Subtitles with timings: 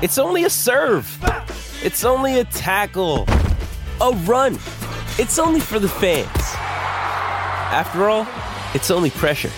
[0.00, 1.08] It's only a serve.
[1.82, 3.26] It's only a tackle,
[4.00, 4.54] a run.
[5.18, 6.28] It's only for the fans.
[7.72, 8.24] After all,
[8.74, 9.50] it's only pressure.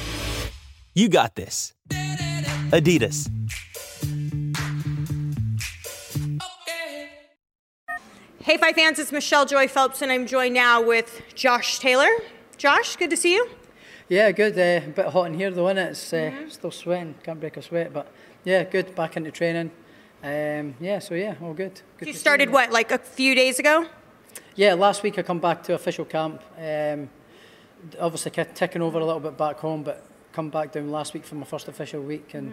[0.95, 1.75] You got this.
[2.73, 3.31] Adidas.
[8.41, 12.09] Hey, Five fans, it's Michelle Joy Phelps, and I'm joined now with Josh Taylor.
[12.57, 13.47] Josh, good to see you.
[14.09, 14.59] Yeah, good.
[14.59, 15.91] Uh, a bit hot in here though, innit?
[15.91, 17.15] It's uh, still sweating.
[17.23, 18.11] Can't break a sweat, but
[18.45, 18.95] yeah, good.
[18.95, 19.71] Back into training.
[20.23, 21.81] Um, yeah, so yeah, all good.
[21.99, 23.87] good You started what, like a few days ago?
[24.55, 26.43] Yeah, last week I come back to official camp.
[26.59, 27.09] Um,
[27.99, 31.25] obviously ki- ticking over a little bit back home, but come back down last week
[31.25, 32.53] for my first official week and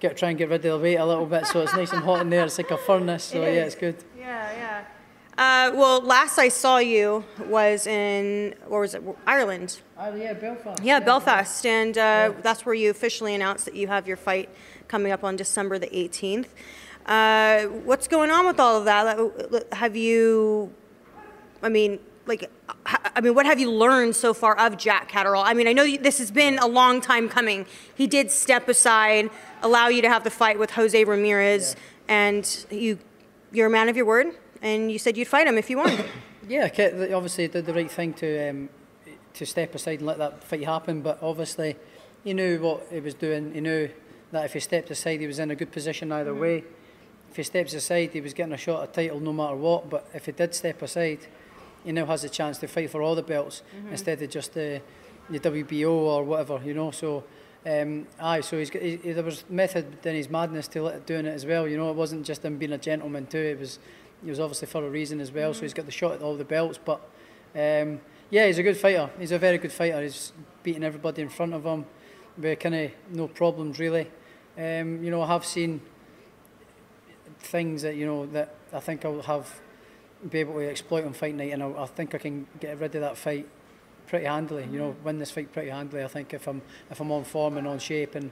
[0.00, 1.46] get try and get rid of the weight a little bit.
[1.46, 2.44] So it's nice and hot in there.
[2.44, 3.24] It's like a furnace.
[3.24, 3.96] So yeah, it's good.
[4.18, 4.84] Yeah, yeah.
[5.38, 9.02] Uh, well, last I saw you was in, where was it?
[9.26, 9.80] Ireland.
[9.96, 10.82] Oh yeah, Belfast.
[10.82, 11.64] Yeah, Belfast.
[11.64, 14.50] And uh, that's where you officially announced that you have your fight
[14.92, 16.48] coming up on December the 18th.
[17.06, 19.66] Uh, what's going on with all of that?
[19.72, 20.70] Have you,
[21.62, 22.50] I mean, like,
[22.86, 25.44] I mean, what have you learned so far of Jack Catterall?
[25.44, 27.64] I mean, I know you- this has been a long time coming.
[27.94, 29.30] He did step aside,
[29.62, 31.74] allow you to have the fight with Jose Ramirez,
[32.06, 32.98] and you,
[33.50, 34.26] you're a man of your word,
[34.60, 35.90] and you said you'd fight him if you won.
[36.48, 36.66] Yeah,
[37.14, 38.68] obviously did the right thing to um,
[39.34, 41.00] to step aside and let that fight happen.
[41.00, 41.76] But obviously,
[42.24, 43.54] he knew what he was doing.
[43.54, 43.88] He knew
[44.32, 46.64] that if he stepped aside, he was in a good position either way.
[47.30, 49.88] If he steps aside, he was getting a shot at title no matter what.
[49.88, 51.20] But if he did step aside,
[51.84, 54.80] he now has a chance to fight for all the belts instead of just the
[55.30, 56.90] the WBO or whatever, you know.
[56.90, 57.24] So.
[57.64, 61.26] Um, aye, so he's got, he, he- there was method in his madness to doing
[61.26, 61.68] it as well.
[61.68, 63.38] You know, it wasn't just him being a gentleman too.
[63.38, 63.78] It was,
[64.20, 65.54] he was obviously for a reason as well.
[65.54, 66.76] So he's got the shot at all the belts.
[66.84, 67.00] But
[67.54, 68.00] um,
[68.30, 69.08] yeah, he's a good fighter.
[69.16, 70.02] He's a very good fighter.
[70.02, 70.32] He's
[70.64, 71.86] beating everybody in front of him
[72.36, 74.10] with kind of no problems really.
[74.56, 75.80] Um, you know, I have seen
[77.38, 79.60] things that you know that I think I'll have
[80.30, 82.94] be able to exploit on fight night, and I, I think I can get rid
[82.94, 83.48] of that fight
[84.06, 84.68] pretty handily.
[84.70, 86.04] You know, win this fight pretty handily.
[86.04, 88.30] I think if I'm if I'm on form and on shape and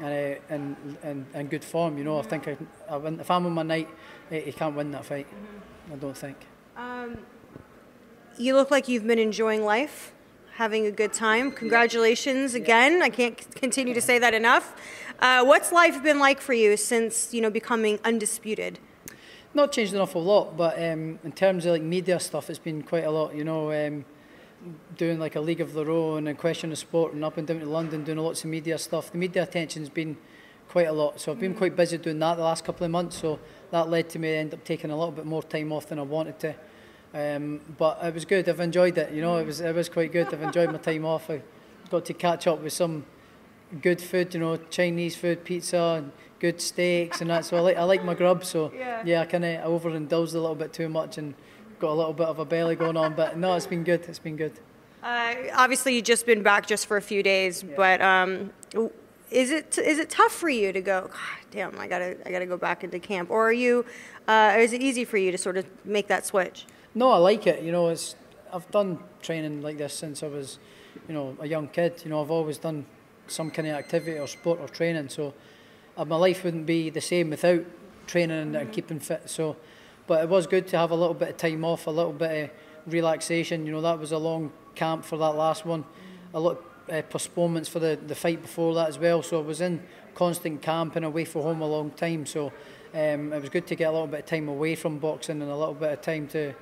[0.00, 2.56] and uh, and, and, and good form, you know, I think I,
[2.88, 3.20] I win.
[3.20, 3.88] If I'm on my night,
[4.30, 5.26] he can't win that fight.
[5.92, 6.36] I don't think.
[8.38, 10.12] You look like you've been enjoying life,
[10.54, 11.50] having a good time.
[11.50, 13.02] Congratulations again.
[13.02, 14.76] I can't continue to say that enough.
[15.18, 18.78] Uh, what's life been like for you since you know becoming undisputed?
[19.52, 22.82] Not changed an awful lot, but um, in terms of like media stuff, it's been
[22.82, 23.34] quite a lot.
[23.34, 24.04] You know, um,
[24.96, 27.58] doing like a league of their own and question of sport and up and down
[27.58, 29.10] to London, doing lots of media stuff.
[29.10, 30.16] The media attention's been
[30.68, 33.18] quite a lot, so I've been quite busy doing that the last couple of months.
[33.18, 33.40] So
[33.72, 36.02] that led to me end up taking a little bit more time off than I
[36.02, 36.54] wanted to.
[37.12, 38.48] Um, but it was good.
[38.48, 39.12] I've enjoyed it.
[39.12, 40.32] You know, it was it was quite good.
[40.32, 41.28] I've enjoyed my time off.
[41.28, 41.42] I
[41.90, 43.04] got to catch up with some
[43.82, 44.34] good food.
[44.34, 47.44] You know, Chinese food, pizza, and good steaks and that.
[47.44, 48.44] So I like I like my grub.
[48.44, 48.72] So
[49.04, 51.34] yeah, I kind of overindulged a little bit too much and
[51.78, 53.14] got a little bit of a belly going on.
[53.14, 54.04] But no, it's been good.
[54.08, 54.52] It's been good.
[55.02, 58.50] Uh, obviously, you've just been back just for a few days, but um,
[59.30, 61.02] is it is it tough for you to go?
[61.02, 63.84] God damn, I gotta I gotta go back into camp, or are you?
[64.26, 66.66] Uh, is it easy for you to sort of make that switch?
[66.94, 67.62] No, I like it.
[67.62, 68.16] You know, it's
[68.52, 70.58] I've done training like this since I was,
[71.06, 72.02] you know, a young kid.
[72.04, 72.86] You know, I've always done
[73.30, 75.08] some kind of activity or sport or training.
[75.08, 75.34] So
[75.96, 77.64] uh, my life wouldn't be the same without
[78.06, 79.28] training and, and keeping fit.
[79.28, 79.56] So,
[80.06, 82.44] but it was good to have a little bit of time off, a little bit
[82.44, 83.66] of relaxation.
[83.66, 85.84] You know, that was a long camp for that last one.
[86.34, 86.58] A lot
[86.88, 89.22] of uh, postponements for the, the fight before that as well.
[89.22, 89.82] So I was in
[90.14, 92.26] constant camp and away from home a long time.
[92.26, 92.52] So
[92.94, 95.50] um, it was good to get a little bit of time away from boxing and
[95.50, 96.54] a little bit of time to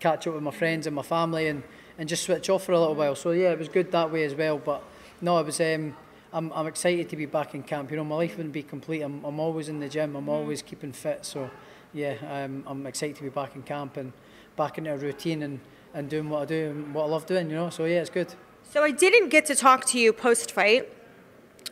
[0.00, 1.62] catch up with my friends and my family and,
[1.98, 3.14] and just switch off for a little while.
[3.14, 4.58] So yeah, it was good that way as well.
[4.58, 4.82] But
[5.20, 5.60] no, it was.
[5.60, 5.94] Um,
[6.32, 7.90] I'm, I'm excited to be back in camp.
[7.90, 9.02] You know, my life wouldn't be complete.
[9.02, 10.16] I'm, I'm always in the gym.
[10.16, 11.24] I'm always keeping fit.
[11.24, 11.50] So
[11.92, 14.12] yeah, um, I'm excited to be back in camp and
[14.56, 15.60] back into a routine and,
[15.94, 17.48] and doing what I do and what I love doing.
[17.48, 18.34] You know, so yeah, it's good.
[18.70, 20.92] So I didn't get to talk to you post fight,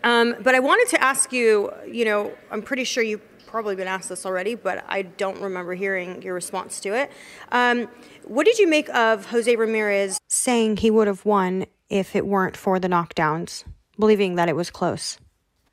[0.03, 1.71] um, but I wanted to ask you.
[1.87, 5.75] You know, I'm pretty sure you've probably been asked this already, but I don't remember
[5.75, 7.11] hearing your response to it.
[7.53, 7.89] Um,
[8.25, 12.57] what did you make of Jose Ramirez saying he would have won if it weren't
[12.57, 13.65] for the knockdowns,
[13.99, 15.19] believing that it was close?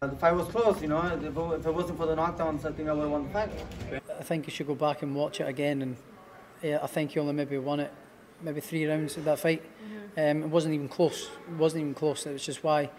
[0.02, 1.02] The fight was close, you know.
[1.02, 1.24] If
[1.66, 3.50] it, wasn't for the knockdowns, I think I would have won the fight.
[4.20, 5.82] I think you should go back and watch it again.
[5.82, 5.98] And
[6.62, 7.92] yeah, I think he only maybe won it,
[8.42, 9.64] maybe three rounds of that fight.
[10.18, 11.30] Um, it wasn't even close.
[11.48, 12.26] It wasn't even close.
[12.26, 12.90] It was just why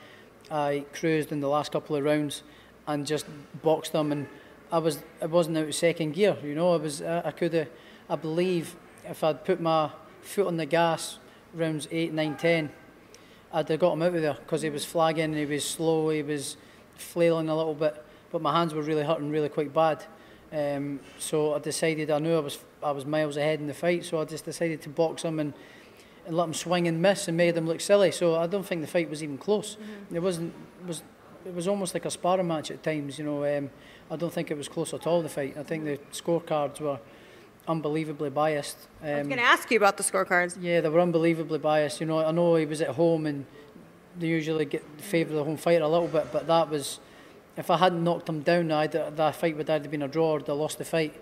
[0.50, 2.42] I cruised in the last couple of rounds
[2.86, 3.26] and just
[3.62, 4.10] boxed them.
[4.10, 4.26] And
[4.72, 6.38] I was, I wasn't out of second gear.
[6.42, 7.68] You know, I was, I, I could have,
[8.08, 9.90] I believe, if I'd put my
[10.22, 11.18] foot on the gas,
[11.52, 12.72] rounds eight, nine, ten,
[13.54, 16.22] I'd have got him out of there because he was flagging, he was slow, he
[16.22, 16.56] was
[16.96, 20.04] flailing a little bit, but my hands were really hurting really quite bad.
[20.52, 24.04] Um, so I decided I knew I was I was miles ahead in the fight,
[24.04, 25.54] so I just decided to box him and
[26.26, 28.10] and let him swing and miss and made him look silly.
[28.10, 29.76] So I don't think the fight was even close.
[29.76, 30.16] Mm-hmm.
[30.16, 31.02] It wasn't it was
[31.46, 33.18] it was almost like a sparring match at times.
[33.18, 33.70] You know, um,
[34.10, 35.22] I don't think it was close at all.
[35.22, 35.56] The fight.
[35.56, 36.98] I think the scorecards were
[37.66, 38.76] unbelievably biased.
[39.02, 40.56] Um, I was going to ask you about the scorecards.
[40.60, 42.00] yeah, they were unbelievably biased.
[42.00, 43.46] You know, I know he was at home and
[44.18, 47.00] they usually get favour the home fighter a little bit, but that was
[47.56, 50.54] if I hadn't knocked him down, I'd, that fight would either been a draw or
[50.54, 51.14] lost the fight.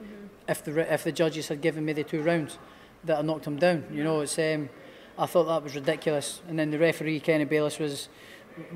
[0.49, 2.59] If the if the judges had given me the two rounds
[3.05, 4.69] that I knocked him down, you know, it's um,
[5.19, 6.41] I thought that was ridiculous.
[6.49, 8.09] And then the referee Kenny Bayless was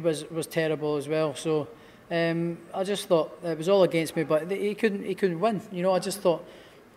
[0.02, 1.34] was was terrible as well.
[1.34, 1.68] So
[2.10, 5.60] um, I just thought it was all against me, but he couldn't he couldn't win.
[5.72, 6.44] You know, I just thought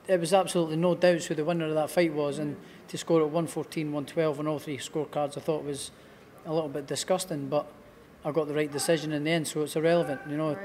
[0.09, 2.57] it was absolutely no doubts who the winner of that fight was, and
[2.88, 5.91] to score at 114, 112 on all three scorecards, I thought was
[6.45, 7.47] a little bit disgusting.
[7.47, 7.67] But
[8.25, 10.57] I got the right decision in the end, so it's irrelevant, you know.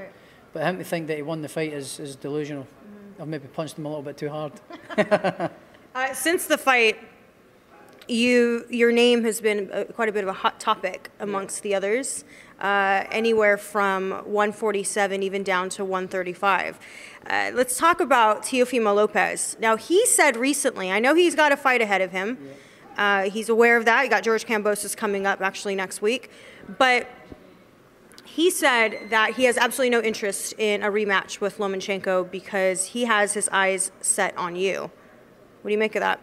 [0.51, 2.65] But him to think that he won the fight is, is delusional.
[3.19, 4.53] I've maybe punched him a little bit too hard.
[5.95, 6.97] Uh, since the fight,
[8.09, 11.73] you your name has been uh, quite a bit of a hot topic amongst the
[11.73, 12.25] others.
[12.59, 16.79] Uh, anywhere from 147 even down to 135.
[17.27, 19.57] Uh, let's talk about Teofimo Lopez.
[19.59, 22.37] Now he said recently, I know he's got a fight ahead of him.
[22.97, 24.03] Uh, he's aware of that.
[24.03, 26.29] You got George Kambosos coming up actually next week,
[26.77, 27.09] but
[28.23, 33.05] he said that he has absolutely no interest in a rematch with Lomachenko because he
[33.05, 34.91] has his eyes set on you.
[35.61, 36.19] What do you make of that?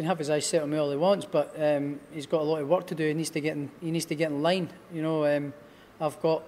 [0.00, 2.44] Can have his eyes set on me all he wants, but um, he's got a
[2.44, 3.06] lot of work to do.
[3.06, 4.70] He needs to get in, he needs to get in line.
[4.90, 5.52] You know, um,
[6.00, 6.42] I've got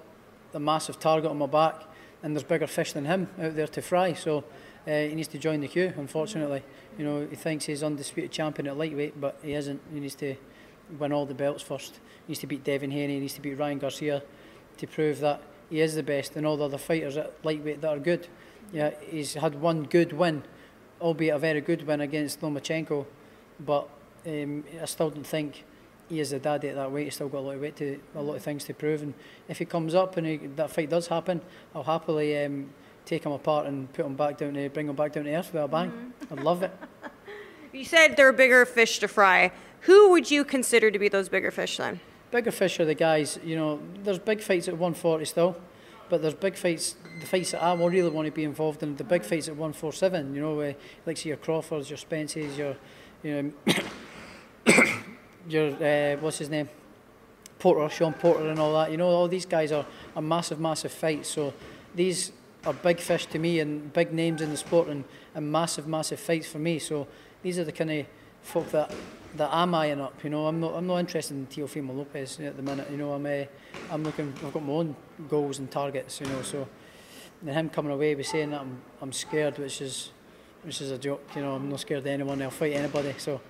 [0.55, 1.83] a massive target on my back,
[2.23, 4.15] and there's bigger fish than him out there to fry.
[4.15, 4.39] So
[4.87, 5.93] uh, he needs to join the queue.
[5.99, 6.63] Unfortunately,
[6.97, 9.83] you know, he thinks he's undisputed champion at lightweight, but he isn't.
[9.93, 10.35] He needs to
[10.99, 11.97] win all the belts first.
[12.27, 13.17] He needs to beat Devin Haney.
[13.17, 14.23] He needs to beat Ryan Garcia
[14.79, 17.91] to prove that he is the best, and all the other fighters at lightweight that
[17.91, 18.29] are good.
[18.73, 20.43] Yeah, he's had one good win,
[21.03, 23.05] albeit a very good win against Lomachenko,
[23.65, 23.89] but
[24.27, 25.65] um, I still don't think
[26.09, 27.05] he is the daddy at that weight.
[27.05, 29.03] He's still got a lot of weight to, a lot of things to prove.
[29.03, 29.15] And
[29.49, 31.41] if he comes up and he, that fight does happen,
[31.75, 32.71] I'll happily um,
[33.05, 35.53] take him apart and put him back down to bring him back down to earth
[35.53, 36.13] with a bang.
[36.31, 36.73] I'd love it.
[37.73, 39.51] You said there are bigger fish to fry.
[39.83, 42.01] Who would you consider to be those bigger fish then?
[42.31, 45.57] Bigger fish are the guys, you know, there's big fights at 140 still,
[46.11, 49.05] but there's big fights, the fights that I really want to be involved in, the
[49.05, 50.75] big fights at 147, you know, uh,
[51.07, 52.77] like see your Crawfords, your Spences, your,
[53.23, 53.55] you um,
[54.67, 54.85] know,
[55.49, 56.69] your, uh, what's his name?
[57.59, 58.91] Porter, Sean Porter and all that.
[58.91, 59.87] You know, all these guys are,
[60.17, 61.29] are massive, massive fights.
[61.29, 61.55] So
[61.95, 62.33] these
[62.67, 66.19] are big fish to me and big names in the sport and, and massive, massive
[66.19, 66.79] fights for me.
[66.79, 67.07] So
[67.43, 68.07] these are the kind of
[68.43, 68.93] folk that
[69.37, 70.23] that I'm eyeing up.
[70.25, 72.91] You know, I'm not I'm not interested in Teofimo Lopez at the minute.
[72.91, 73.45] You know, I'm uh,
[73.91, 74.33] I'm looking.
[74.45, 74.97] I've got my own
[75.29, 76.21] goals and targets.
[76.21, 76.69] You know, so
[77.41, 80.11] and him coming away with saying that I'm I'm scared, which is
[80.63, 81.23] which is a joke.
[81.35, 82.41] You know, I'm not scared of anyone.
[82.43, 83.15] I'll fight anybody.
[83.19, 83.41] So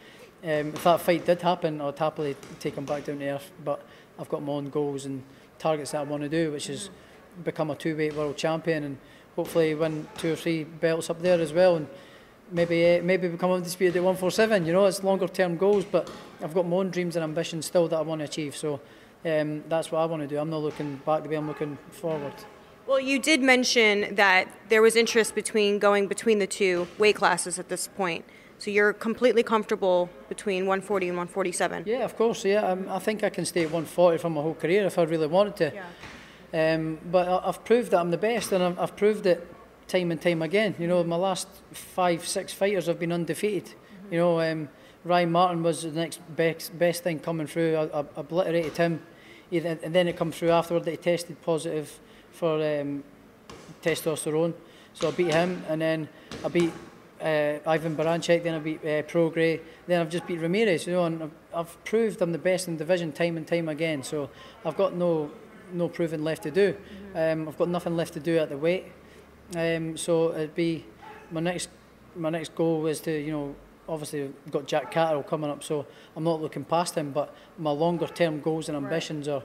[0.43, 3.51] um, if that fight did happen, I'd happily take him back down to earth.
[3.65, 3.85] But
[4.19, 5.23] I've got my own goals and
[5.59, 6.91] targets that I want to do, which is
[7.45, 8.99] become a two-weight world champion and
[9.37, 11.77] hopefully win two or three belts up there as well.
[11.77, 11.89] And
[12.51, 14.67] maybe uh, maybe become undisputed at 147.
[14.67, 16.11] You know, it's longer term goals, but
[16.43, 18.57] I've got my own dreams and ambitions still that I want to achieve.
[18.57, 18.81] So
[19.25, 20.39] um, that's what I want to do.
[20.39, 22.35] I'm not looking back the way I'm looking forward.
[22.93, 27.59] Well, you did mention that there was interest between going between the two weight classes
[27.59, 28.23] at this point.
[28.59, 31.85] So you're completely comfortable between 140 and 147.
[31.87, 32.45] Yeah, of course.
[32.45, 35.05] Yeah, um, I think I can stay at 140 for my whole career if I
[35.05, 35.73] really wanted to.
[36.53, 36.75] Yeah.
[36.75, 39.41] Um, but I- I've proved that I'm the best, and I've, I've proved it
[39.89, 40.75] time and time again.
[40.79, 43.73] You know, my last five, six fighters have been undefeated.
[44.11, 44.69] You know, um,
[45.03, 47.75] Ryan Martin was the next best, best thing coming through.
[47.75, 49.01] I, I obliterated him.
[49.51, 51.99] And then it come through afterward that he tested positive
[52.33, 53.05] for um,
[53.83, 54.55] testosterone.
[54.95, 56.09] So I beat him, and then
[56.45, 56.73] I beat
[57.23, 60.87] uh, Ivan Baranchyk, then I beat uh, Prograis, then I've just beat Ramirez.
[60.87, 63.69] You know, and I've, I've proved I'm the best in the division time and time
[63.69, 64.03] again.
[64.03, 64.29] So
[64.65, 65.31] I've got no
[65.73, 66.77] no proving left to do.
[67.15, 68.87] Um, I've got nothing left to do at the weight.
[69.57, 70.85] Um, so it'd be
[71.31, 71.69] my next
[72.15, 73.55] my next goal is to you know
[73.89, 75.87] obviously I've got Jack Catterall coming up, so
[76.17, 77.13] I'm not looking past him.
[77.13, 79.35] But my longer term goals and ambitions right.
[79.37, 79.43] are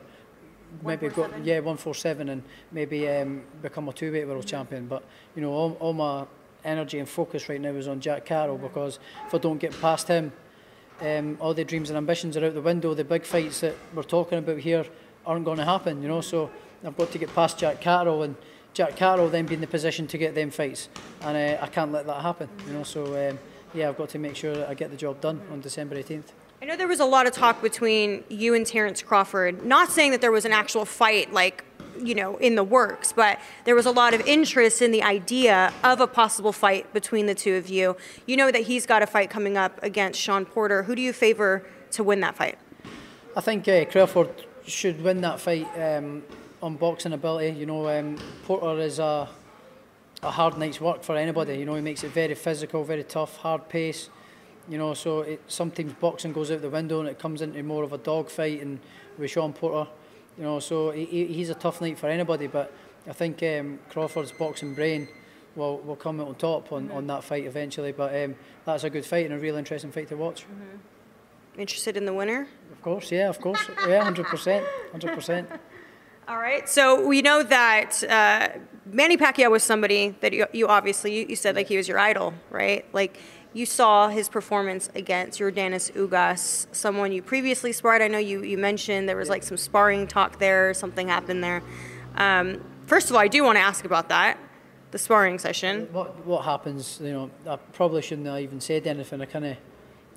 [0.83, 4.87] maybe go yeah 147 and maybe um, become a two weight world champion.
[4.87, 5.03] But
[5.35, 6.25] you know, all, all my
[6.63, 10.07] energy and focus right now is on Jack Carroll because if I don't get past
[10.07, 10.31] him,
[11.01, 12.93] um, all the dreams and ambitions are out the window.
[12.93, 14.85] The big fights that we're talking about here
[15.25, 16.01] aren't going to happen.
[16.01, 16.49] You know, so
[16.83, 18.35] I've got to get past Jack Carroll and.
[18.73, 20.89] Jack Carroll then be in the position to get them fights
[21.21, 23.39] and uh, I can't let that happen you know so um,
[23.73, 26.25] yeah I've got to make sure I get the job done on December 18th
[26.59, 29.63] I know there was a lot of talk between you and Terence Crawford.
[29.63, 31.63] Not saying that there was an actual fight, like
[31.99, 35.73] you know, in the works, but there was a lot of interest in the idea
[35.83, 37.95] of a possible fight between the two of you.
[38.25, 40.83] You know that he's got a fight coming up against Sean Porter.
[40.83, 42.57] Who do you favor to win that fight?
[43.35, 44.29] I think uh, Crawford
[44.65, 46.23] should win that fight um,
[46.61, 47.59] on boxing ability.
[47.59, 49.29] You know, um, Porter is a
[50.23, 51.57] a hard night's work for anybody.
[51.57, 54.09] You know, he makes it very physical, very tough, hard pace.
[54.69, 57.83] You know, so it, sometimes boxing goes out the window and it comes into more
[57.83, 58.79] of a dog fight and
[59.17, 59.89] with Sean Porter.
[60.37, 62.47] You know, so he, he's a tough night for anybody.
[62.47, 62.71] But
[63.07, 65.07] I think um, Crawford's boxing brain
[65.55, 67.91] will will come out on top on, on that fight eventually.
[67.91, 70.43] But um, that's a good fight and a real interesting fight to watch.
[70.43, 71.59] Mm-hmm.
[71.61, 72.47] Interested in the winner?
[72.71, 75.49] Of course, yeah, of course, yeah, hundred percent, hundred percent.
[76.27, 76.67] All right.
[76.67, 81.35] So we know that uh, Manny Pacquiao was somebody that you, you obviously you, you,
[81.37, 82.85] said like he was your idol, right?
[82.93, 83.17] Like
[83.57, 88.03] you saw his performance against Yordenis Ugas, someone you previously sparred.
[88.03, 91.63] I know you you mentioned there was like some sparring talk there, something happened there.
[92.15, 94.37] Um, first of all, I do want to ask about that,
[94.91, 95.87] the sparring session.
[95.91, 96.99] What what happens?
[97.01, 99.21] You know, I probably shouldn't have even said anything.
[99.21, 99.57] I kind of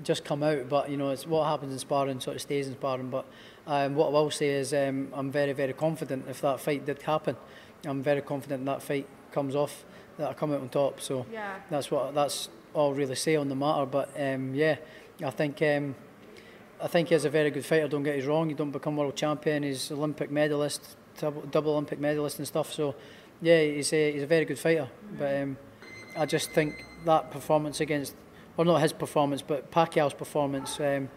[0.03, 2.75] just come out, but you know, it's what happens in sparring sort of stays in
[2.75, 3.25] sparring, but.
[3.67, 7.03] Um, what I will say is um, I'm very, very confident if that fight did
[7.03, 7.37] happen.
[7.85, 9.85] I'm very confident that fight comes off,
[10.17, 11.01] that I come out on top.
[11.01, 11.57] So yeah.
[11.71, 13.87] that's what that's all really say on the matter.
[13.87, 14.77] But um, yeah,
[15.25, 15.95] I think um,
[16.83, 17.89] I think he's a very good fighter.
[17.89, 18.49] Don't get us wrong.
[18.49, 19.63] He don't become world champion.
[19.63, 22.73] He's Olympic medalist, double, Olympic medalist and stuff.
[22.73, 22.95] So
[23.43, 24.89] yeah, he's a, he's a very good fighter.
[25.19, 25.57] But um,
[26.17, 28.15] I just think that performance against,
[28.57, 31.09] well, not his performance, but Pacquiao's performance um,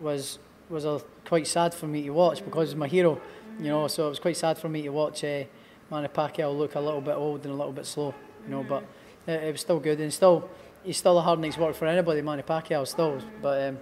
[0.00, 3.20] was was a, quite sad for me to watch because he's my hero,
[3.58, 3.86] you know.
[3.88, 5.44] So it was quite sad for me to watch uh,
[5.90, 8.64] Manny Pacquiao look a little bit old and a little bit slow, you know.
[8.68, 8.84] But
[9.26, 10.48] it, it was still good and still
[10.86, 12.22] he's still a hard night's work for anybody.
[12.22, 13.78] Manny Pacquiao still, but um,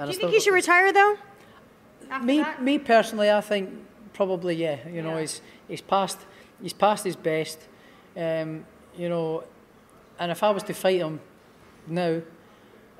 [0.00, 1.16] do you think he should retire though?
[2.22, 2.62] me, that?
[2.62, 3.70] me personally, I think
[4.12, 4.76] probably yeah.
[4.88, 6.18] You know, he's he's past
[6.60, 7.60] he's past his best.
[8.16, 9.44] Um, you know,
[10.18, 11.20] and if I was to fight him
[11.86, 12.20] now,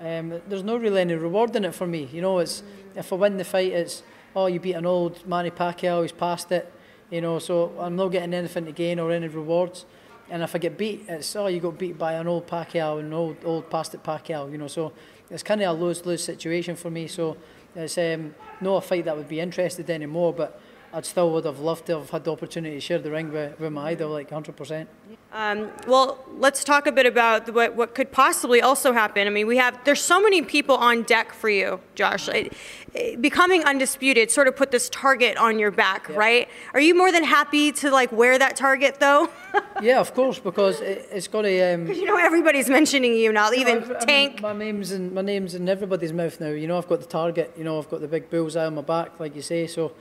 [0.01, 2.09] um, there's no really any reward in it for me.
[2.13, 2.63] You know, it's
[2.95, 4.03] if I win the fight, it's
[4.37, 6.73] oh you beat an old Manny Pacquiao, he's past it.
[7.11, 9.87] You know, so I'm not getting anything to gain or any rewards.
[10.31, 13.13] And if I get beat, it's oh you got beat by an old Pacquiao, an
[13.13, 14.51] old old past it Pacquiao.
[14.51, 14.93] You know, so
[15.31, 17.07] it's kind of a lose lose situation for me.
[17.07, 17.37] So
[17.75, 20.61] it's um, not a fight that would be interested anymore, but
[20.93, 23.61] I'd still would have loved to have had the opportunity to share the ring with,
[23.61, 24.87] with my idol, like 100%.
[25.33, 29.27] Um, well, let's talk a bit about what, what could possibly also happen.
[29.27, 32.29] I mean, we have, there's so many people on deck for you, Josh.
[32.29, 32.55] It,
[32.95, 36.17] it, becoming undisputed sort of put this target on your back, yeah.
[36.17, 36.49] right?
[36.73, 39.29] Are you more than happy to like wear that target though?
[39.83, 41.75] yeah, of course, because it, has got to.
[41.75, 44.33] Um, you know, everybody's mentioning you now, even I, I Tank.
[44.35, 46.49] Mean, my name's in my name's in everybody's mouth now.
[46.49, 47.53] You know, I've got the target.
[47.57, 49.67] You know, I've got the big bullseye on my back, like you say.
[49.67, 49.93] So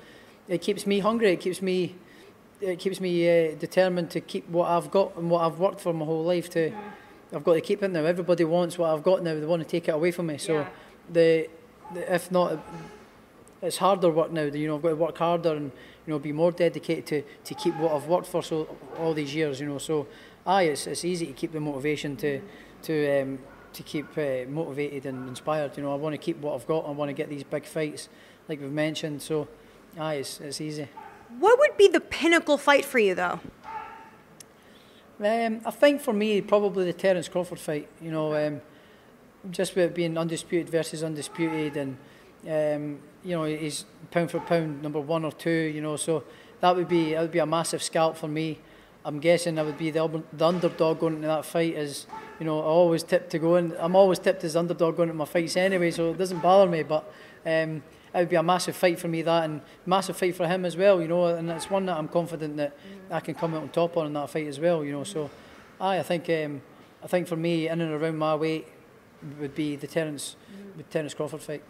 [0.48, 1.32] it keeps me hungry.
[1.32, 1.96] It keeps me
[2.60, 5.94] it keeps me uh, determined to keep what I've got and what I've worked for
[5.94, 6.50] my whole life.
[6.51, 6.72] To
[7.34, 8.04] I've got to keep it now.
[8.04, 9.36] Everybody wants what I've got now.
[9.36, 10.38] They want to take it away from me.
[10.38, 10.70] So yeah.
[11.12, 11.50] the,
[11.94, 12.60] the, if not,
[13.62, 14.44] it's harder work now.
[14.44, 15.72] You know, I've got to work harder and
[16.06, 19.36] you know be more dedicated to, to keep what I've worked for so all these
[19.36, 19.60] years.
[19.60, 20.08] You know, so
[20.46, 22.42] aye, it's it's easy to keep the motivation to
[22.84, 23.39] to um,
[23.74, 25.77] to keep uh, motivated and inspired.
[25.77, 26.88] You know, I want to keep what I've got.
[26.88, 28.10] I want to get these big fights,
[28.48, 29.22] like we've mentioned.
[29.22, 29.48] So.
[29.98, 30.88] Aye, it's, it's easy.
[31.39, 33.39] What would be the pinnacle fight for you, though?
[35.20, 37.89] Um, I think for me, probably the Terence Crawford fight.
[38.01, 38.62] You know, um,
[39.50, 41.98] just with being undisputed versus undisputed, and
[42.48, 45.50] um, you know, he's pound for pound number one or two.
[45.50, 46.24] You know, so
[46.62, 48.60] that would be that would be a massive scalp for me.
[49.04, 51.75] I'm guessing I would be the, the underdog going into that fight.
[51.75, 52.06] As
[52.39, 53.74] you know, I always tip to go in.
[53.80, 56.84] I'm always tipped as underdog going into my fights anyway, so it doesn't bother me.
[56.84, 57.12] But
[57.46, 57.82] um,
[58.18, 60.76] it would be a massive fight for me that, and massive fight for him as
[60.76, 61.00] well.
[61.02, 62.76] You know, and it's one that I'm confident that
[63.12, 64.84] I can come out on top on in that fight as well.
[64.84, 65.30] You know, so
[65.80, 66.62] aye, I think um,
[67.04, 68.68] I think for me in and around my weight
[69.40, 70.36] would be the Terence,
[70.76, 71.64] the Terence Crawford fight.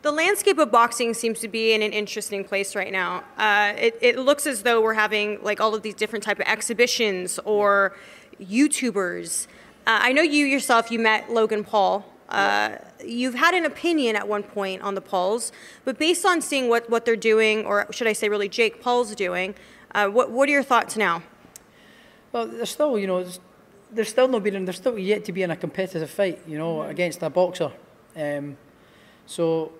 [0.00, 3.24] The landscape of boxing seems to be in an interesting place right now.
[3.36, 6.46] Uh, it, it looks as though we're having like all of these different type of
[6.46, 7.96] exhibitions or
[8.40, 9.48] YouTubers.
[9.86, 10.90] Uh, I know you yourself.
[10.90, 12.04] You met Logan Paul.
[12.28, 15.52] Uh, you've had an opinion at one point on the polls,
[15.84, 19.14] but based on seeing what, what they're doing, or should I say, really Jake Paul's
[19.14, 19.54] doing,
[19.94, 21.22] uh, what what are your thoughts now?
[22.32, 23.40] Well, there's still, you know, there's,
[23.90, 26.82] there's still not been, there's still yet to be in a competitive fight, you know,
[26.82, 27.72] against a boxer.
[28.16, 28.56] Um,
[29.26, 29.72] so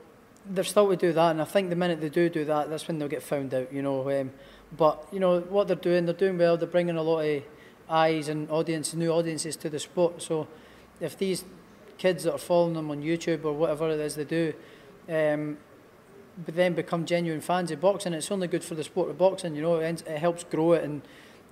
[0.48, 2.88] they're still to do that, and I think the minute they do do that, that's
[2.88, 4.10] when they'll get found out, you know.
[4.10, 4.30] Um,
[4.76, 6.56] but you know what they're doing, they're doing well.
[6.56, 7.42] They're bringing a lot of
[7.88, 10.22] eyes and audience, new audiences to the sport.
[10.22, 10.46] So
[11.00, 11.44] if these
[11.98, 14.54] kids that are following them on YouTube or whatever it is they do,
[15.08, 15.58] um,
[16.44, 19.54] but then become genuine fans of boxing, it's only good for the sport of boxing.
[19.56, 21.02] You know, it, ends- it helps grow it and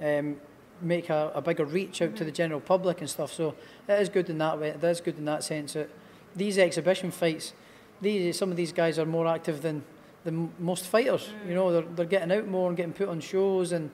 [0.02, 0.40] um,
[0.80, 3.32] make a, a bigger reach out to the general public and stuff.
[3.32, 3.54] So
[3.88, 4.68] it is good in that way.
[4.68, 5.72] It is good in that sense.
[5.72, 5.90] That
[6.34, 7.52] these exhibition fights,
[8.00, 9.84] these some of these guys are more active than
[10.24, 11.30] than most fighters.
[11.48, 13.90] You know, they're they're getting out more and getting put on shows, and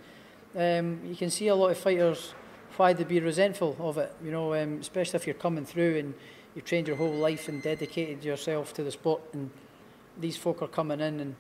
[0.57, 2.35] um, you can see a lot of fighters
[2.77, 4.15] why they'd be resentful of it.
[4.23, 6.15] You know, um, especially if you're coming through and
[6.55, 9.51] you've trained your whole life and dedicated yourself to the sport, and
[10.21, 11.35] these folk are coming in and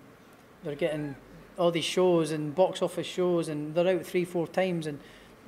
[0.64, 1.14] they're getting
[1.58, 4.98] all these shows and box office shows, and they're out three, four times, and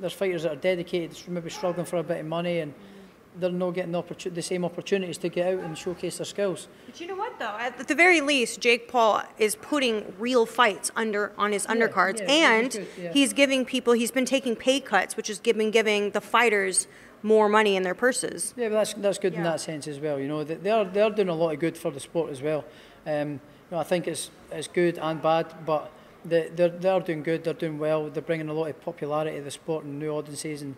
[0.00, 2.74] there's fighters that are dedicated, maybe struggling for a bit of money, and
[3.36, 6.68] they're not getting the, the same opportunities to get out and showcase their skills.
[6.86, 7.56] But you know what though?
[7.58, 12.52] At the very least, Jake Paul is putting real fights under on his undercards, yeah,
[12.52, 13.12] and good, yeah.
[13.12, 13.92] he's giving people.
[13.92, 16.86] He's been taking pay cuts, which has given giving the fighters
[17.24, 18.54] more money in their purses.
[18.56, 20.20] Yeah, but that's that's good in that sense as well.
[20.20, 22.30] You know, they they are they are doing a lot of good for the sport
[22.30, 22.64] as well.
[23.06, 23.40] Um, you
[23.72, 25.90] know, I think it's it's good and bad, but
[26.24, 27.42] they they're, they are doing good.
[27.42, 28.10] They're doing well.
[28.10, 30.76] They're bringing a lot of popularity to the sport and new audiences and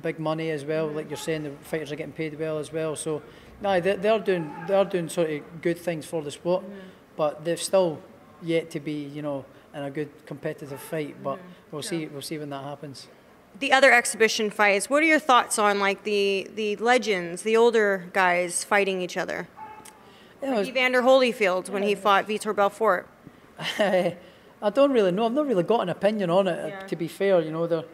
[0.00, 0.86] big money as well.
[0.86, 0.96] Mm-hmm.
[0.96, 2.94] Like you're saying, the fighters are getting paid well as well.
[2.94, 3.20] So,
[3.60, 6.62] no, they're, they are doing they are doing sort of good things for the sport,
[6.62, 6.78] mm-hmm.
[7.16, 8.00] but they've still
[8.40, 9.44] yet to be you know
[9.74, 11.16] in a good competitive fight.
[11.24, 11.72] But mm-hmm.
[11.72, 13.08] we'll see we'll see when that happens.
[13.60, 14.88] The other exhibition fights.
[14.88, 19.48] What are your thoughts on like the the legends, the older guys fighting each other?
[20.42, 23.08] Know, Like Evander Holyfield when he fought Vitor Belfort.
[24.60, 25.26] I don't really know.
[25.26, 26.68] I've not really got an opinion on it.
[26.68, 26.80] Yeah.
[26.86, 27.84] To be fair, you know, they're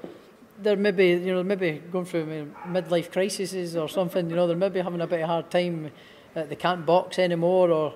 [0.62, 4.28] they're maybe you know maybe going through midlife crises or something.
[4.28, 5.90] You know, they're maybe having a bit of hard time.
[6.34, 7.94] They can't box anymore, or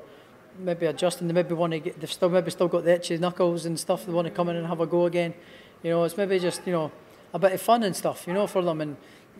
[0.58, 1.26] maybe adjusting.
[1.26, 2.00] They maybe want to get.
[2.00, 4.06] They've still maybe still got the itchy knuckles and stuff.
[4.06, 5.34] They want to come in and have a go again.
[5.82, 6.92] You know, it's maybe just you know
[7.32, 8.26] a bit of fun and stuff.
[8.26, 8.96] You know, for them and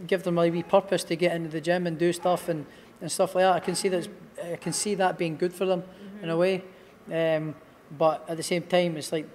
[0.07, 2.67] give them a wee purpose to get into the gym and do stuff and,
[3.01, 3.55] and stuff like that.
[3.55, 4.09] I can see that
[4.53, 5.83] I can see that being good for them
[6.23, 6.63] in a way.
[7.13, 7.55] Um,
[7.97, 9.27] but at the same time, it's like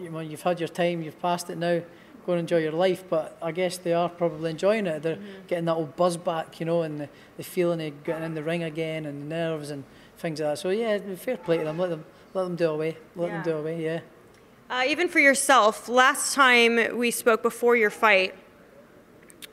[0.00, 1.80] you know, you've had your time, you've passed it now.
[2.26, 3.02] Go and enjoy your life.
[3.08, 5.02] But I guess they are probably enjoying it.
[5.02, 8.34] They're getting that old buzz back, you know, and the, the feeling of getting in
[8.34, 9.84] the ring again and the nerves and
[10.18, 10.58] things like that.
[10.58, 11.78] So yeah, fair play to them.
[11.78, 12.96] Let them let them do away.
[13.16, 13.34] Let Yeah.
[13.36, 13.82] them do away.
[13.82, 14.00] Yeah.
[14.70, 18.36] Uh, even for yourself, last time we spoke before your fight,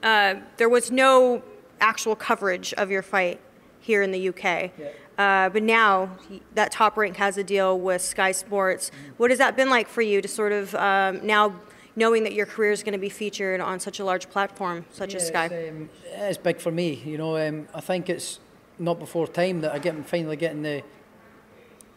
[0.04, 1.42] uh, there was no
[1.82, 3.40] actual coverage of your fight
[3.80, 4.70] here in the UK.
[5.18, 6.16] Uh, but now
[6.54, 8.92] that Top Rank has a deal with Sky Sports.
[9.18, 11.56] What has that been like for you to sort of um, now
[11.96, 15.16] knowing that your career is going to be featured on such a large platform such
[15.16, 15.46] as Sky?
[15.46, 17.02] It's, um, it's big for me.
[17.04, 18.40] You know, um, I think it's
[18.78, 20.84] not before time that I get finally getting the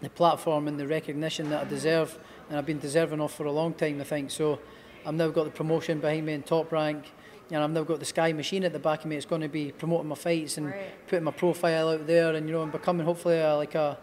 [0.00, 2.18] the platform and the recognition that I deserve,
[2.50, 4.00] and I've been deserving of for a long time.
[4.00, 4.58] I think so.
[5.06, 7.10] I've now got the promotion behind me in top rank,
[7.50, 9.16] and I've now got the Sky machine at the back of me.
[9.16, 11.08] It's going to be promoting my fights and Right.
[11.08, 13.96] putting my profile out there, and you know, and becoming hopefully a, like a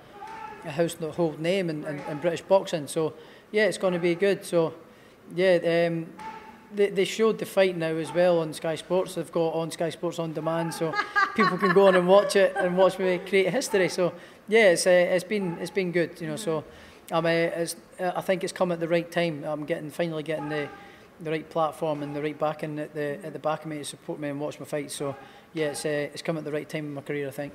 [0.66, 2.88] a household name in, in, in British boxing.
[2.88, 3.14] So
[3.52, 4.44] yeah, it's going to be good.
[4.44, 4.74] So
[5.36, 6.08] yeah, um,
[6.74, 9.16] they, they showed the fight now as well on Sky Sports.
[9.16, 10.94] They've got on Sky Sports on demand, so
[11.36, 13.88] people can go on and watch it and watch me create history.
[13.90, 14.14] So
[14.48, 16.36] yeah, it's uh, it's been it's been good, you know.
[16.38, 16.64] So
[17.12, 19.44] um, uh, it's, I think it's come at the right time.
[19.44, 20.70] I'm getting finally getting the
[21.20, 23.86] the right platform and the right backing at the at the back of me to
[23.86, 24.92] support me and watch my fight.
[24.92, 25.16] So
[25.54, 27.54] yeah, it's uh, it's come at the right time in my career, I think.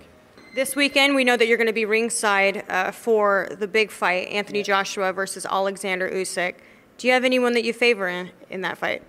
[0.54, 4.28] This weekend, we know that you're going to be ringside uh, for the big fight,
[4.28, 6.56] Anthony Joshua versus Alexander Usyk.
[6.98, 9.02] Do you have anyone that you favor in, in that fight?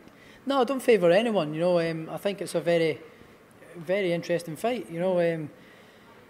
[0.46, 1.54] No, I don't favour anyone.
[1.54, 3.00] You know, um, I think it's a very,
[3.76, 4.90] very interesting fight.
[4.90, 5.50] You know, um,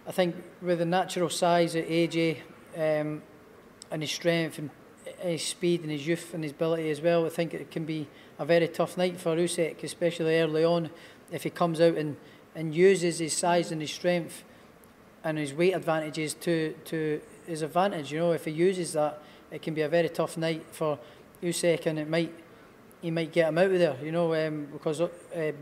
[0.08, 2.40] I think with the natural size of AJ
[2.76, 3.22] um,
[3.92, 4.72] and his strength and
[5.24, 8.08] his speed and his youth and his ability as well, I think it can be
[8.40, 10.90] a very tough night for Usyk, especially early on.
[11.32, 12.18] If he comes out and,
[12.56, 14.44] and uses his size and his strength
[15.24, 19.62] and his weight advantages to, to his advantage, you know, if he uses that, it
[19.62, 21.00] can be a very tough night for
[21.42, 22.34] Usyk, and it might
[23.02, 25.10] he might get him out of there, you know, um, because uh,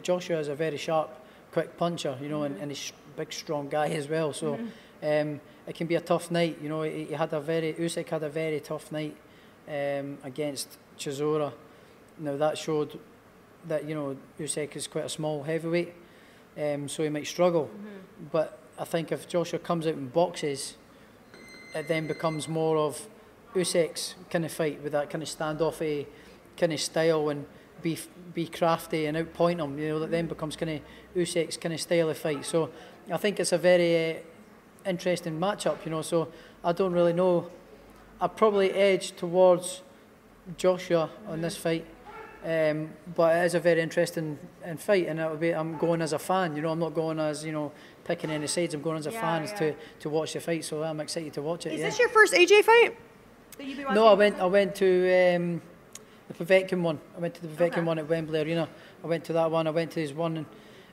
[0.04, 1.10] Joshua is a very sharp,
[1.52, 4.32] quick puncher, you know, and, and he's a big, strong guy as well.
[4.32, 4.60] So
[5.02, 6.60] um, it can be a tough night.
[6.62, 9.18] You know, he, he had a very Usyk had a very tough night
[9.72, 11.54] um, against Chisora.
[12.20, 13.00] Now that showed
[13.68, 15.94] that you know Usyk is quite a small heavyweight,
[16.58, 17.70] um, so he might struggle.
[18.32, 20.76] But I think if Joshua comes out and boxes,
[21.74, 23.08] it then becomes more of
[23.56, 26.06] Usyk's kind of fight with that kind of standoffy
[26.58, 27.46] kind of style and
[27.82, 27.98] be
[28.34, 29.80] be crafty and outpoint him.
[29.80, 30.82] You know that then becomes kind of
[31.16, 32.46] Usyk's kind of style of fight.
[32.46, 32.70] So
[33.12, 34.20] I think it's a very uh,
[34.86, 35.84] interesting matchup.
[35.86, 36.28] You know, so
[36.64, 37.50] I don't really know.
[38.22, 39.82] I probably edge towards
[40.58, 41.86] Joshua on this fight.
[42.44, 45.52] Um, but it is a very interesting uh, fight, and it'll be.
[45.54, 46.70] I'm going as a fan, you know.
[46.72, 47.72] I'm not going as you know
[48.04, 48.74] picking any sides.
[48.74, 49.56] I'm going as a Yeah, fan yeah.
[49.56, 50.66] to, to watch the fight.
[50.66, 51.74] So I'm excited to watch it.
[51.74, 51.86] Is yeah.
[51.88, 52.98] this your first AJ fight?
[53.58, 54.40] That you've been No, I went.
[54.40, 55.62] I went to um,
[56.30, 57.00] the Povetkin one.
[57.16, 57.82] I went to the Povetkin Okay.
[57.82, 58.68] one at Wembley Arena.
[59.04, 59.68] I went to that one.
[59.68, 60.46] I went to his one in,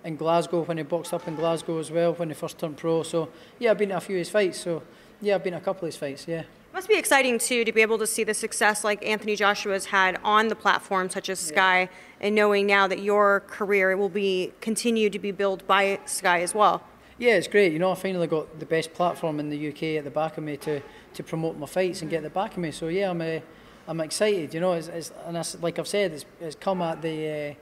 [0.05, 3.03] in Glasgow when he boxed up in Glasgow as well when he first turned pro.
[3.05, 4.59] So yeah, I've been to a few of his fights.
[4.61, 4.83] So
[5.23, 6.29] yeah, I've been to a couple of his fights.
[6.29, 6.43] Yeah.
[6.73, 10.21] Must be exciting too to be able to see the success like Anthony Joshua's had
[10.23, 11.89] on the platform such as Sky,
[12.21, 16.55] and knowing now that your career will be continue to be built by Sky as
[16.55, 16.83] well.
[17.17, 17.73] Yeah, it's great.
[17.73, 20.45] You know, I finally got the best platform in the UK at the back of
[20.45, 20.81] me to,
[21.15, 22.71] to promote my fights and get the back of me.
[22.71, 23.41] So yeah, I'm uh,
[23.89, 24.53] I'm excited.
[24.53, 27.55] You know, it's, it's and it's, like I've said, it's, it's come at the uh,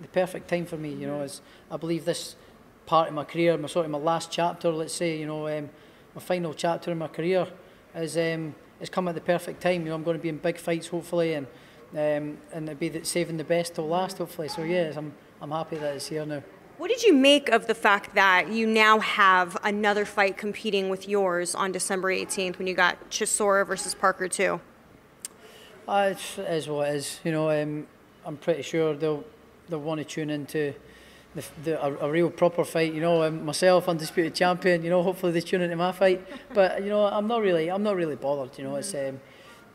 [0.00, 0.94] the perfect time for me.
[0.94, 2.36] You know, as I believe this
[2.86, 5.68] part of my career, my sort of my last chapter, let's say, you know, um,
[6.14, 7.48] my final chapter in my career
[7.96, 9.82] is um, it's come at the perfect time.
[9.82, 11.46] You know, I'm going to be in big fights hopefully, and
[11.92, 14.48] um, and it'll be the, saving the best till last hopefully.
[14.48, 16.42] So yes, I'm I'm happy that it's here now.
[16.76, 21.08] What did you make of the fact that you now have another fight competing with
[21.08, 24.60] yours on December 18th when you got Chisora versus Parker too?
[25.86, 27.20] Uh, it's, it is what it is.
[27.22, 27.86] You know, um,
[28.24, 29.24] I'm pretty sure they'll
[29.68, 30.74] they'll want to tune into
[31.34, 32.92] the, the, a, a real proper fight.
[32.92, 34.82] You know, um, myself, undisputed champion.
[34.82, 36.26] You know, hopefully they tune into my fight.
[36.52, 38.56] But you know, I'm not really I'm not really bothered.
[38.58, 39.20] You know, it's um,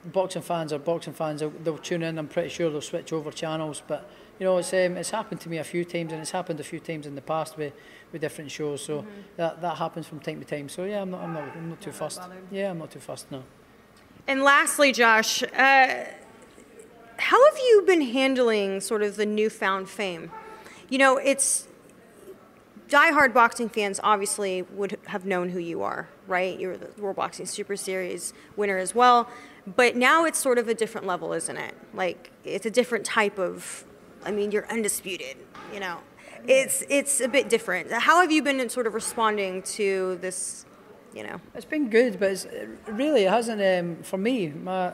[0.06, 1.42] boxing fans are boxing fans.
[1.42, 2.18] They'll, they'll tune in.
[2.18, 3.82] I'm pretty sure they'll switch over channels.
[3.86, 6.60] But you know, it's um, it's happened to me a few times, and it's happened
[6.60, 7.74] a few times in the past with,
[8.12, 8.84] with different shows.
[8.84, 10.70] So that that happens from time to time.
[10.70, 12.22] So yeah, I'm not I'm not I'm not too fussed.
[12.52, 13.32] Yeah, I'm not too fussed.
[13.32, 13.44] No.
[14.28, 16.06] And lastly, Josh, uh,
[17.18, 20.32] how have you been handling sort of the newfound fame?
[20.90, 21.68] You know, it's
[22.90, 26.60] diehard boxing fans obviously would have known who you are, right?
[26.60, 29.30] You're the World Boxing Super Series winner as well.
[29.76, 31.76] But now it's sort of a different level, isn't it?
[31.94, 33.86] Like it's a different type of.
[34.26, 35.38] I mean, you're undisputed.
[35.74, 36.00] You know,
[36.48, 37.92] it's it's a bit different.
[37.92, 40.66] How have you been sort of responding to this?
[41.14, 41.42] You know.
[41.56, 43.62] It's been good, but it's, it really it hasn't.
[43.62, 44.94] Um, for me, my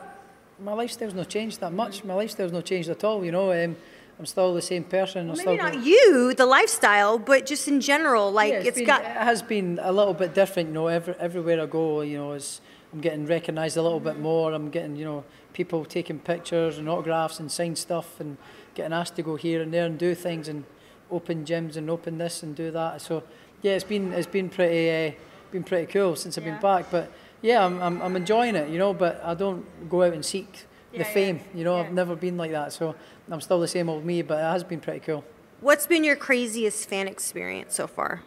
[0.58, 2.04] my lifestyle's not changed that much.
[2.04, 3.24] My lifestyle's not changed at all.
[3.24, 3.76] You know, um,
[4.18, 5.30] I'm still the same person.
[5.30, 9.02] I'm Maybe not you, the lifestyle, but just in general, like Yeah, it's been, got.
[9.02, 10.70] It has been a little bit different.
[10.70, 14.18] You know, every, everywhere I go, you know, it's, I'm getting recognised a little bit
[14.18, 14.54] more.
[14.54, 18.38] I'm getting, you know, people taking pictures and autographs and sign stuff, and
[18.74, 20.64] getting asked to go here and there and do things and
[21.10, 23.02] open gyms and open this and do that.
[23.02, 23.22] So
[23.62, 25.12] yeah, it's been it's been pretty uh,
[25.50, 26.86] been pretty cool since I've been back.
[26.90, 27.10] But
[27.42, 28.70] yeah, I'm, I'm I'm enjoying it.
[28.70, 31.40] You know, but I don't go out and seek the fame.
[31.54, 32.72] You know, I've never been like that.
[32.72, 32.94] So
[33.30, 34.22] I'm still the same old me.
[34.22, 35.24] But it has been pretty cool.
[35.60, 38.22] What's been your craziest fan experience so far?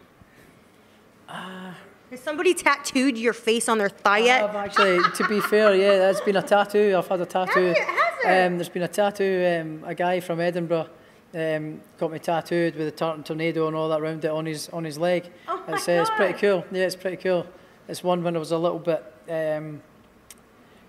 [1.28, 1.72] Uh,
[2.10, 4.42] Has somebody tattooed your face on their thigh yet?
[4.42, 6.96] I've actually, to be fair, yeah, that's been a tattoo.
[6.98, 7.68] I've had a tattoo.
[7.68, 7.84] Has it?
[7.84, 8.46] Has it?
[8.46, 9.60] Um, there's been a tattoo.
[9.60, 10.88] Um, a guy from Edinburgh
[11.34, 14.68] um, got me tattooed with a tartan tornado and all that around it on his
[14.70, 15.30] on his leg.
[15.46, 16.64] Oh my it's, uh, it's pretty cool.
[16.72, 17.46] Yeah, it's pretty cool.
[17.86, 19.80] It's one when I was a little bit um,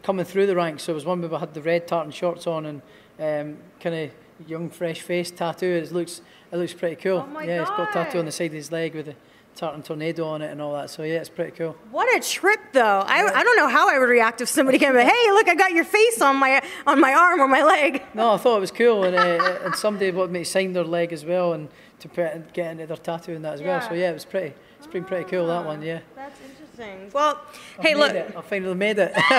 [0.04, 0.84] coming through the ranks.
[0.84, 2.82] So it was one where I had the red tartan shorts on and
[3.20, 4.12] um, kind of
[4.50, 5.68] young, fresh face tattoo.
[5.68, 7.24] It looks it looks pretty cool.
[7.26, 9.16] Oh my yeah, it's got a tattoo on the side of his leg with a
[9.56, 10.90] tartan tornado on it and all that.
[10.90, 11.76] So yeah, it's pretty cool.
[11.92, 13.04] What a trip, though.
[13.06, 15.56] I, I don't know how I would react if somebody came and hey, look, I
[15.56, 18.02] got your face on my on my arm or my leg.
[18.14, 20.84] No, I thought it was cool, and, uh, and somebody wanted me to sign their
[20.84, 23.80] leg as well, and to put, get into their tattoo and that as well.
[23.82, 24.02] So Yeah.
[24.02, 24.54] yeah, it was pretty.
[24.80, 25.82] It's been pretty cool that one.
[25.82, 26.00] Yeah.
[26.16, 26.68] That's interesting.
[27.14, 27.40] Well,
[27.78, 28.34] I've hey, look, it.
[28.36, 29.12] I finally made it.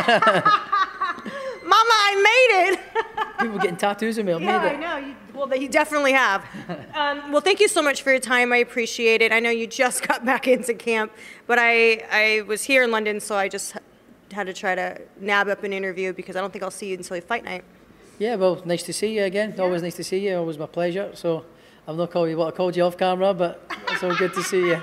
[1.65, 2.81] Mama, I made it.
[3.41, 4.33] People getting tattoos of me.
[4.33, 4.97] I Yeah, made I know.
[5.07, 6.45] You, well, you definitely have.
[6.95, 8.53] um, well, thank you so much for your time.
[8.53, 9.33] I appreciate it.
[9.33, 11.13] I know you just got back into camp,
[11.47, 13.75] but I, I was here in London, so I just
[14.33, 16.97] had to try to nab up an interview because I don't think I'll see you
[16.97, 17.65] until fight night.
[18.19, 19.59] Yeah, well, nice to see you again.
[19.59, 20.37] Always nice to see you.
[20.37, 21.11] Always my pleasure.
[21.15, 21.45] So
[21.89, 24.43] I've not called you what I called you off camera, but it's all good to
[24.43, 24.83] see you.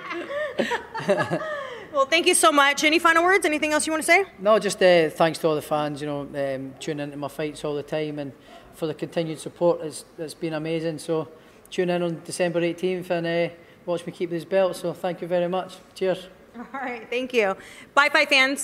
[1.99, 2.85] Well, thank you so much.
[2.85, 3.45] Any final words?
[3.45, 4.23] Anything else you want to say?
[4.39, 7.65] No, just uh, thanks to all the fans, you know, um, tuning into my fights
[7.65, 8.31] all the time and
[8.71, 9.81] for the continued support.
[9.81, 10.99] It's, it's been amazing.
[10.99, 11.27] So
[11.69, 13.53] tune in on December 18th and uh,
[13.85, 14.77] watch me keep this belt.
[14.77, 15.75] So thank you very much.
[15.93, 16.29] Cheers.
[16.57, 17.53] All right, thank you.
[17.93, 18.63] Bye, bye, fans.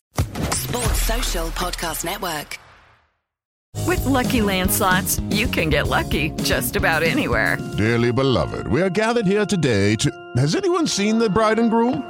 [0.54, 2.58] Sports Social Podcast Network.
[3.86, 7.58] With Lucky Land slots, you can get lucky just about anywhere.
[7.76, 10.10] Dearly beloved, we are gathered here today to.
[10.38, 12.10] Has anyone seen the bride and groom?